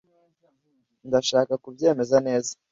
[1.07, 2.53] Ndashaka ku byemeza neza